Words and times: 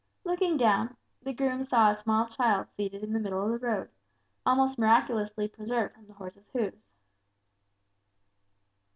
Looking 0.23 0.57
down, 0.57 0.97
the 1.21 1.31
groom 1.31 1.61
saw 1.61 1.91
a 1.91 1.95
small 1.95 2.25
child 2.27 2.65
seated 2.75 3.03
in 3.03 3.13
the 3.13 3.19
middle 3.19 3.43
of 3.45 3.51
the 3.61 3.67
road, 3.67 3.89
almost 4.47 4.79
miraculously 4.79 5.47
preserved 5.47 5.93
from 5.93 6.07
the 6.07 6.13
horse's 6.15 6.49
hoofs. 6.53 6.89